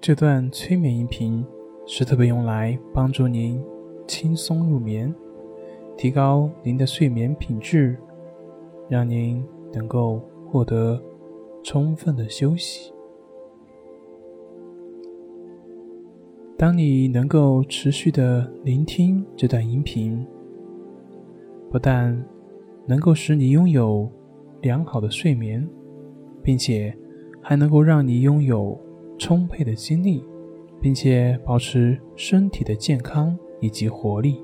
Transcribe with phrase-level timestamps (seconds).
[0.00, 1.44] 这段催眠音频
[1.84, 3.60] 是特别用来帮助您
[4.06, 5.12] 轻松入眠，
[5.96, 7.98] 提高您的睡眠品质，
[8.88, 11.02] 让您能够获得
[11.64, 12.92] 充分的休息。
[16.56, 20.24] 当你能够持续的聆听这段音频，
[21.70, 22.24] 不但
[22.86, 24.08] 能够使你拥有
[24.62, 25.68] 良好的睡眠，
[26.40, 26.96] 并且
[27.42, 28.78] 还能够让你拥有
[29.18, 30.24] 充沛的精力，
[30.80, 34.42] 并且保持身体的健康以及活力。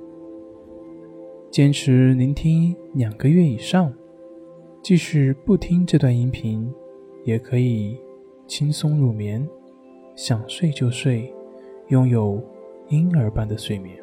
[1.50, 3.92] 坚持聆听两个月以上，
[4.83, 6.69] 即使不听这段音频，
[7.24, 7.97] 也可以
[8.47, 9.48] 轻松入眠，
[10.16, 11.33] 想睡就睡。
[11.88, 12.42] 拥有
[12.88, 13.95] 婴儿般的睡眠，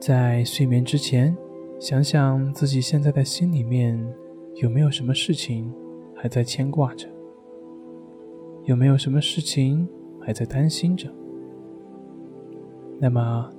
[0.00, 1.34] 在睡眠之前，
[1.78, 3.96] 想想自己现在的心里面
[4.56, 5.72] 有没有什么事情
[6.22, 7.08] 还在牵挂着，
[8.62, 9.88] 有没有什么事情
[10.20, 11.12] 还在担心着。
[13.00, 13.50] 那么，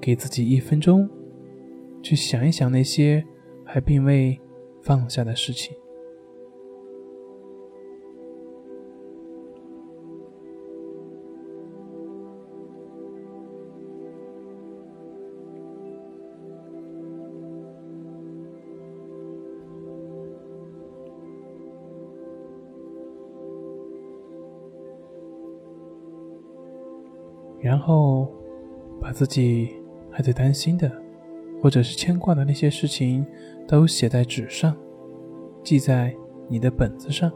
[0.00, 1.06] 给自己一分钟，
[2.02, 3.22] 去想一想那些
[3.62, 4.40] 还并未
[4.80, 5.76] 放下的事情。
[27.66, 28.28] 然后，
[29.00, 29.74] 把自己
[30.08, 30.88] 还在担心的，
[31.60, 33.26] 或者是牵挂的那些事情，
[33.66, 34.76] 都写在纸上，
[35.64, 36.14] 记在
[36.46, 37.28] 你的本子上。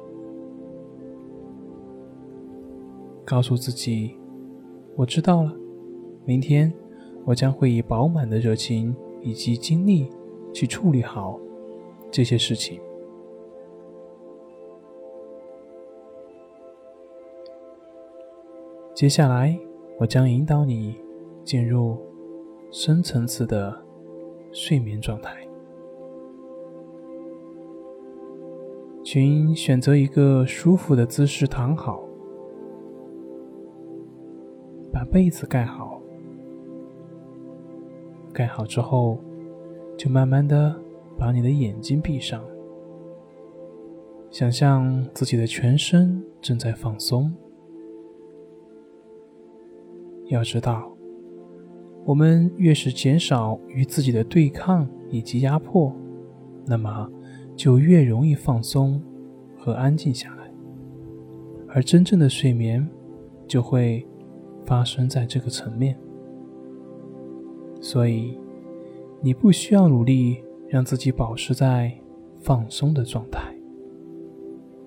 [3.24, 4.16] 告诉自己，
[4.94, 5.52] 我知道了，
[6.24, 6.72] 明天
[7.24, 10.08] 我将会以饱满的热情以及精力
[10.54, 11.40] 去处理好
[12.08, 12.80] 这些事情。
[18.94, 19.58] 接下来。
[20.00, 20.96] 我将引导你
[21.44, 21.98] 进入
[22.70, 23.84] 深层次的
[24.50, 25.46] 睡眠状态，
[29.04, 32.02] 请选择一个舒服的姿势躺好，
[34.90, 36.00] 把被子盖好。
[38.32, 39.18] 盖好之后，
[39.98, 40.74] 就慢慢的
[41.18, 42.42] 把你的眼睛闭上，
[44.30, 47.30] 想象自己的全身正在放松。
[50.30, 50.90] 要知道，
[52.04, 55.92] 我们越是减少与自己的对抗以及压迫，
[56.64, 57.10] 那么
[57.56, 59.02] 就越容易放松
[59.58, 60.50] 和安静下来，
[61.68, 62.88] 而真正的睡眠
[63.48, 64.06] 就会
[64.64, 65.98] 发生在这个层面。
[67.80, 68.38] 所以，
[69.20, 71.92] 你不需要努力让自己保持在
[72.38, 73.52] 放松的状态，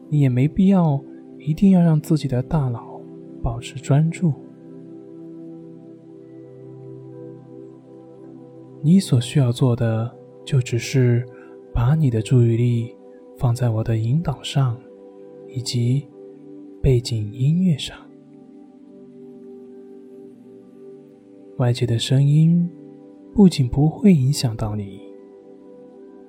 [0.09, 1.03] 你也没必要
[1.37, 3.01] 一定要让自己的大脑
[3.41, 4.31] 保持专注。
[8.85, 10.13] 你所需要做的，
[10.43, 11.25] 就只是
[11.73, 12.93] 把你的注意力
[13.37, 14.77] 放在我的引导上，
[15.47, 16.05] 以及
[16.81, 17.97] 背景音乐上。
[21.59, 22.69] 外界的声音
[23.33, 24.99] 不仅不会影响到你，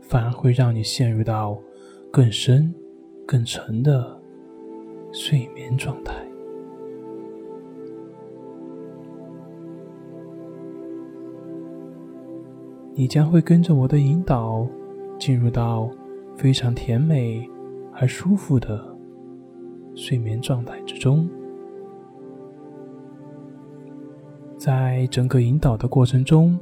[0.01, 1.59] 反而会让你陷入到
[2.13, 2.73] 更深、
[3.27, 4.17] 更沉的
[5.13, 6.24] 睡眠状态。
[12.97, 14.65] 你将会跟着我的引导，
[15.19, 15.91] 进入到
[16.37, 17.45] 非常甜美
[17.93, 18.97] 而舒服的
[19.97, 21.29] 睡眠状态之中。
[24.57, 26.57] 在整个引导的过程中，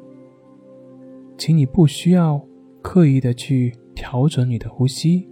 [1.36, 2.40] 请你不需要
[2.80, 5.28] 刻意的去调整你的呼吸，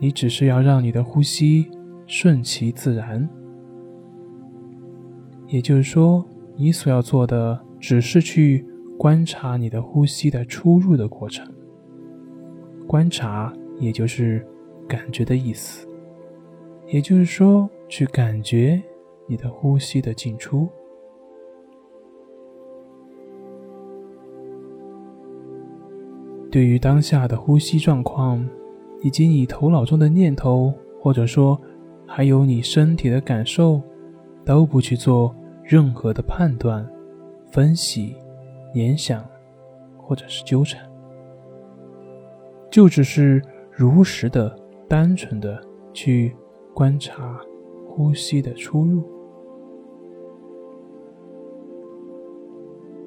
[0.00, 1.70] 你只是要让你的呼吸
[2.04, 3.28] 顺其自然。
[5.46, 8.66] 也就是说，你所要做的只是去。
[9.02, 11.44] 观察你的呼吸的出入的过程。
[12.86, 14.46] 观察，也就是
[14.86, 15.88] 感觉的意思，
[16.86, 18.80] 也就是说，去感觉
[19.26, 20.68] 你的呼吸的进出。
[26.48, 28.48] 对于当下的呼吸状况，
[29.00, 31.60] 以及你头脑中的念头，或者说
[32.06, 33.82] 还有你身体的感受，
[34.44, 35.34] 都不去做
[35.64, 36.88] 任何的判断、
[37.50, 38.14] 分析。
[38.72, 39.24] 联想，
[39.96, 40.90] 或者是纠缠，
[42.70, 44.58] 就只是如实的、
[44.88, 46.34] 单纯的去
[46.74, 47.40] 观察
[47.88, 49.02] 呼吸的出入。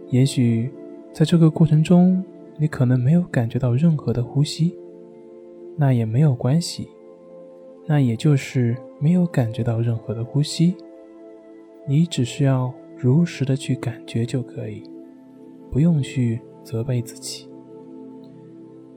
[0.10, 0.72] 也许
[1.12, 2.24] 在这个过程中，
[2.58, 4.78] 你可能没有感觉到任何的呼吸，
[5.76, 6.88] 那也没有关系，
[7.88, 10.78] 那也就是没有感觉到任何的呼吸。
[11.88, 14.84] 你只需要如实的去感觉就可以，
[15.72, 17.50] 不用去责备自己。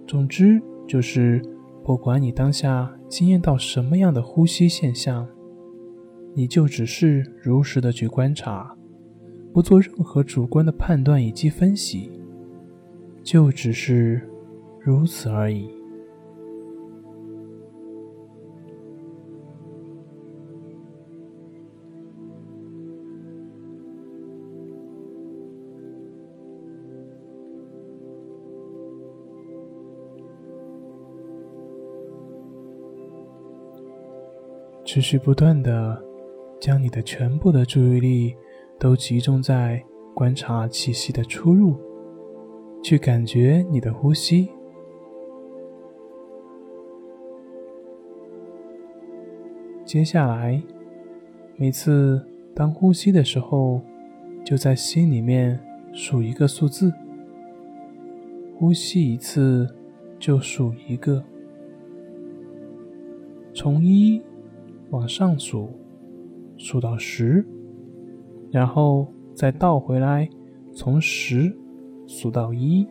[0.06, 1.42] 总之，就是
[1.84, 5.28] 不管你当下经验到什么样的呼吸现象，
[6.34, 8.76] 你就只是如实的去观察，
[9.52, 12.10] 不做任何主观的判断以及分析，
[13.22, 14.28] 就只是
[14.80, 15.77] 如此而已。
[34.90, 36.02] 持续不断的
[36.58, 38.34] 将你的全部的注意力
[38.78, 41.76] 都集中在观察气息的出入，
[42.82, 44.48] 去感觉你的呼吸。
[49.84, 50.58] 接下来，
[51.56, 53.82] 每次当呼吸的时候，
[54.42, 55.60] 就在心里面
[55.92, 56.90] 数一个数字。
[58.56, 59.68] 呼吸一次
[60.18, 61.22] 就数一个，
[63.52, 64.22] 从一。
[64.90, 65.68] 往上数，
[66.56, 67.46] 数到十，
[68.50, 70.28] 然后再倒回来，
[70.72, 71.54] 从十
[72.06, 72.86] 数到一。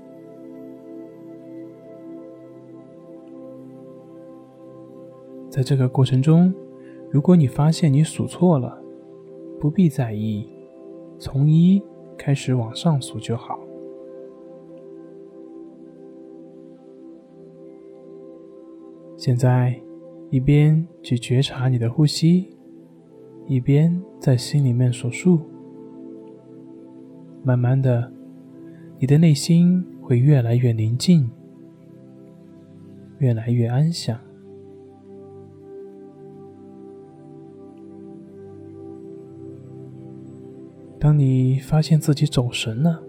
[5.50, 6.54] 在这个过程中，
[7.10, 8.80] 如果你发现你数错了，
[9.60, 10.48] 不必在意，
[11.18, 11.82] 从一
[12.16, 13.60] 开始往上数就好。
[19.18, 19.87] 现在。
[20.30, 22.50] 一边去觉察你的呼吸，
[23.48, 25.40] 一边在心里面数数。
[27.44, 28.12] 慢慢的，
[29.00, 31.30] 你的内心会越来越宁静，
[33.20, 34.20] 越来越安详。
[41.00, 43.02] 当你发现自己走神了，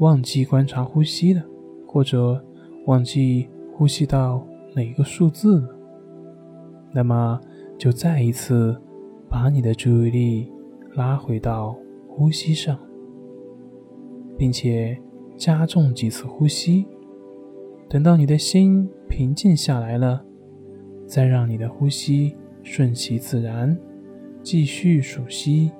[0.00, 1.42] 忘记观察呼吸了，
[1.86, 2.44] 或者
[2.84, 5.81] 忘记呼吸到哪个数字了。
[6.94, 7.40] 那么，
[7.78, 8.80] 就再一次
[9.28, 10.52] 把你的注意力
[10.94, 12.78] 拉回到呼吸上，
[14.36, 14.98] 并且
[15.36, 16.86] 加重几次呼吸。
[17.88, 20.24] 等到你的心平静下来了，
[21.06, 23.76] 再让你的呼吸顺其自然，
[24.42, 25.72] 继续数息。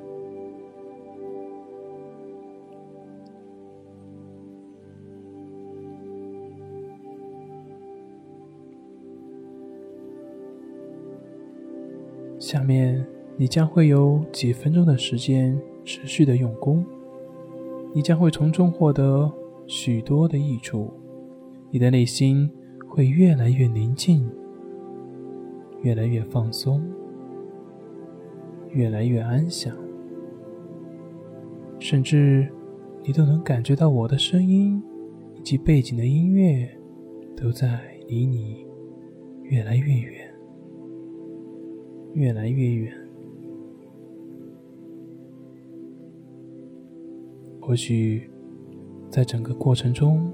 [12.53, 13.03] 下面，
[13.39, 16.85] 你将会有几分钟的时间持续的用功，
[17.95, 19.33] 你将会从中获得
[19.67, 20.93] 许多的益处，
[21.71, 22.51] 你的内心
[22.87, 24.29] 会越来越宁静，
[25.81, 26.87] 越来越放松，
[28.69, 29.75] 越来越安详，
[31.79, 32.47] 甚至
[33.03, 34.79] 你都能感觉到我的声音
[35.37, 36.69] 以及背景的音乐
[37.35, 38.67] 都在离你
[39.45, 40.22] 越来越远。
[42.15, 42.95] 越来越远，
[47.61, 48.31] 或许
[49.09, 50.31] 在整个过程中，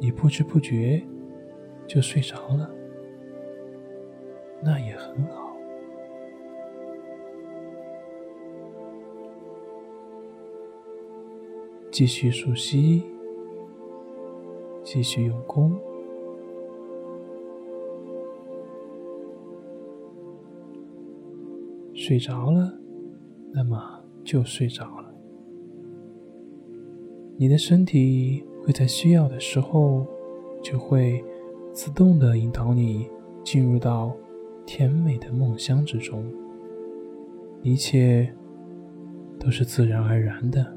[0.00, 1.02] 你不知不觉
[1.86, 2.68] 就睡着了，
[4.62, 5.56] 那也很好。
[11.92, 13.04] 继续数息，
[14.82, 15.78] 继续用功。
[22.06, 22.70] 睡着了，
[23.50, 23.80] 那么
[24.22, 25.14] 就睡着了。
[27.38, 30.06] 你的身体会在需要的时候，
[30.62, 31.24] 就会
[31.72, 33.08] 自动的引导你
[33.42, 34.14] 进入到
[34.66, 36.22] 甜美的梦乡之中。
[37.62, 38.30] 一切
[39.40, 40.76] 都是自然而然的。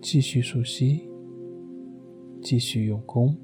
[0.00, 1.00] 继续熟悉，
[2.40, 3.36] 继续用功。